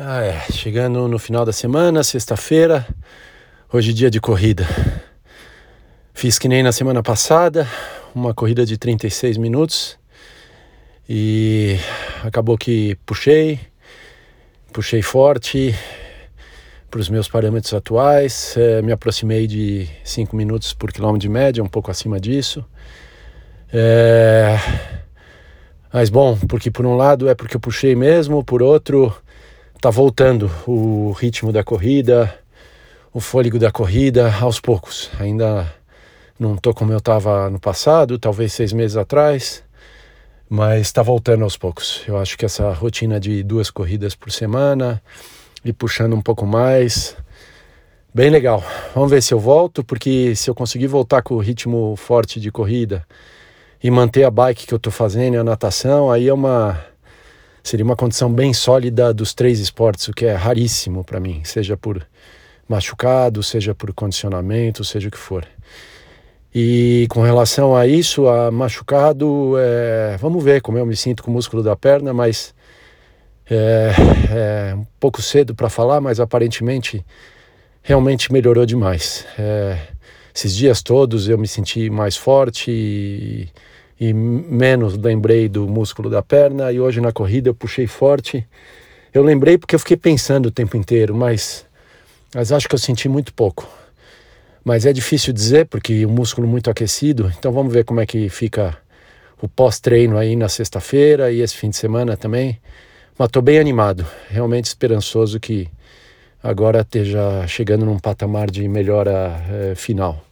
Ah, 0.00 0.22
é. 0.22 0.40
Chegando 0.52 1.08
no 1.08 1.18
final 1.18 1.44
da 1.44 1.52
semana, 1.52 2.04
sexta-feira, 2.04 2.86
hoje 3.72 3.90
é 3.90 3.92
dia 3.92 4.08
de 4.08 4.20
corrida. 4.20 4.64
Fiz 6.14 6.38
que 6.38 6.46
nem 6.46 6.62
na 6.62 6.70
semana 6.70 7.02
passada, 7.02 7.66
uma 8.14 8.32
corrida 8.32 8.64
de 8.64 8.78
36 8.78 9.36
minutos 9.38 9.98
e 11.08 11.78
acabou 12.22 12.56
que 12.56 12.96
puxei, 13.04 13.58
puxei 14.72 15.02
forte 15.02 15.74
para 16.88 17.00
os 17.00 17.08
meus 17.08 17.26
parâmetros 17.26 17.74
atuais, 17.74 18.56
é, 18.56 18.80
me 18.80 18.92
aproximei 18.92 19.48
de 19.48 19.88
5 20.04 20.36
minutos 20.36 20.72
por 20.72 20.92
quilômetro 20.92 21.22
de 21.22 21.28
média, 21.28 21.60
um 21.60 21.68
pouco 21.68 21.90
acima 21.90 22.20
disso. 22.20 22.64
É... 23.72 24.56
Mas 25.92 26.08
bom, 26.08 26.38
porque 26.48 26.70
por 26.70 26.86
um 26.86 26.94
lado 26.94 27.28
é 27.28 27.34
porque 27.34 27.56
eu 27.56 27.60
puxei 27.60 27.96
mesmo, 27.96 28.44
por 28.44 28.62
outro 28.62 29.12
tá 29.80 29.90
voltando 29.90 30.50
o 30.66 31.12
ritmo 31.12 31.52
da 31.52 31.62
corrida, 31.62 32.34
o 33.12 33.20
fôlego 33.20 33.58
da 33.58 33.70
corrida 33.70 34.32
aos 34.40 34.60
poucos. 34.60 35.10
Ainda 35.18 35.72
não 36.38 36.56
tô 36.56 36.74
como 36.74 36.92
eu 36.92 36.98
estava 36.98 37.48
no 37.48 37.60
passado, 37.60 38.18
talvez 38.18 38.52
seis 38.52 38.72
meses 38.72 38.96
atrás, 38.96 39.62
mas 40.48 40.82
está 40.82 41.02
voltando 41.02 41.44
aos 41.44 41.56
poucos. 41.56 42.02
Eu 42.08 42.18
acho 42.18 42.36
que 42.36 42.44
essa 42.44 42.72
rotina 42.72 43.20
de 43.20 43.42
duas 43.42 43.70
corridas 43.70 44.14
por 44.14 44.32
semana 44.32 45.00
e 45.64 45.72
puxando 45.72 46.14
um 46.14 46.22
pouco 46.22 46.44
mais, 46.44 47.16
bem 48.12 48.30
legal. 48.30 48.62
Vamos 48.94 49.10
ver 49.10 49.22
se 49.22 49.32
eu 49.32 49.38
volto, 49.38 49.84
porque 49.84 50.34
se 50.34 50.50
eu 50.50 50.54
conseguir 50.54 50.88
voltar 50.88 51.22
com 51.22 51.34
o 51.34 51.38
ritmo 51.38 51.94
forte 51.96 52.40
de 52.40 52.50
corrida 52.50 53.06
e 53.82 53.90
manter 53.92 54.24
a 54.24 54.30
bike 54.30 54.66
que 54.66 54.74
eu 54.74 54.78
estou 54.78 54.92
fazendo, 54.92 55.38
a 55.38 55.44
natação, 55.44 56.10
aí 56.10 56.26
é 56.26 56.34
uma 56.34 56.80
seria 57.62 57.84
uma 57.84 57.96
condição 57.96 58.32
bem 58.32 58.52
sólida 58.52 59.12
dos 59.12 59.34
três 59.34 59.58
esportes, 59.58 60.08
o 60.08 60.12
que 60.12 60.26
é 60.26 60.34
raríssimo 60.34 61.04
para 61.04 61.20
mim, 61.20 61.42
seja 61.44 61.76
por 61.76 62.06
machucado, 62.68 63.42
seja 63.42 63.74
por 63.74 63.92
condicionamento, 63.92 64.84
seja 64.84 65.08
o 65.08 65.10
que 65.10 65.18
for. 65.18 65.46
E 66.54 67.06
com 67.10 67.22
relação 67.22 67.76
a 67.76 67.86
isso, 67.86 68.26
a 68.26 68.50
machucado, 68.50 69.54
é, 69.58 70.16
vamos 70.18 70.42
ver 70.42 70.60
como 70.60 70.78
eu 70.78 70.86
me 70.86 70.96
sinto 70.96 71.22
com 71.22 71.30
o 71.30 71.34
músculo 71.34 71.62
da 71.62 71.76
perna, 71.76 72.12
mas 72.12 72.54
é, 73.50 73.92
é 74.70 74.74
um 74.74 74.86
pouco 74.98 75.22
cedo 75.22 75.54
para 75.54 75.68
falar, 75.68 76.00
mas 76.00 76.20
aparentemente 76.20 77.04
realmente 77.82 78.32
melhorou 78.32 78.66
demais. 78.66 79.26
É, 79.38 79.78
esses 80.34 80.54
dias 80.54 80.82
todos 80.82 81.28
eu 81.28 81.38
me 81.38 81.48
senti 81.48 81.90
mais 81.90 82.16
forte 82.16 82.70
e 82.70 83.48
e 84.00 84.12
menos 84.12 84.96
lembrei 84.96 85.48
do 85.48 85.66
músculo 85.66 86.08
da 86.08 86.22
perna. 86.22 86.72
E 86.72 86.80
hoje 86.80 87.00
na 87.00 87.12
corrida 87.12 87.48
eu 87.48 87.54
puxei 87.54 87.86
forte. 87.86 88.46
Eu 89.12 89.22
lembrei 89.22 89.58
porque 89.58 89.74
eu 89.74 89.78
fiquei 89.78 89.96
pensando 89.96 90.46
o 90.46 90.50
tempo 90.50 90.76
inteiro, 90.76 91.14
mas, 91.14 91.64
mas 92.34 92.52
acho 92.52 92.68
que 92.68 92.74
eu 92.74 92.78
senti 92.78 93.08
muito 93.08 93.32
pouco. 93.34 93.68
Mas 94.64 94.84
é 94.86 94.92
difícil 94.92 95.32
dizer 95.32 95.66
porque 95.66 96.04
o 96.04 96.10
músculo 96.10 96.46
muito 96.46 96.70
aquecido. 96.70 97.32
Então 97.38 97.52
vamos 97.52 97.72
ver 97.72 97.84
como 97.84 98.00
é 98.00 98.06
que 98.06 98.28
fica 98.28 98.76
o 99.40 99.48
pós-treino 99.48 100.18
aí 100.18 100.36
na 100.36 100.48
sexta-feira 100.48 101.30
e 101.30 101.40
esse 101.40 101.56
fim 101.56 101.70
de 101.70 101.76
semana 101.76 102.16
também. 102.16 102.58
Mas 103.18 103.26
estou 103.26 103.42
bem 103.42 103.58
animado, 103.58 104.06
realmente 104.28 104.66
esperançoso 104.66 105.40
que 105.40 105.68
agora 106.42 106.80
esteja 106.80 107.46
chegando 107.48 107.84
num 107.84 107.98
patamar 107.98 108.50
de 108.50 108.68
melhora 108.68 109.42
é, 109.50 109.74
final. 109.74 110.24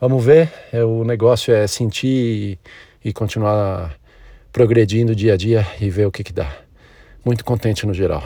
Vamos 0.00 0.24
ver, 0.24 0.52
é, 0.72 0.84
o 0.84 1.02
negócio 1.02 1.52
é 1.52 1.66
sentir 1.66 2.58
e 3.04 3.12
continuar 3.12 3.96
progredindo 4.52 5.14
dia 5.14 5.34
a 5.34 5.36
dia 5.36 5.66
e 5.80 5.88
ver 5.90 6.06
o 6.06 6.10
que, 6.10 6.24
que 6.24 6.32
dá. 6.32 6.50
Muito 7.24 7.44
contente 7.44 7.86
no 7.86 7.94
geral. 7.94 8.22